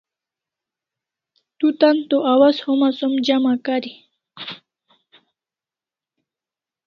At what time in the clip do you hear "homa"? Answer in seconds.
2.65-2.89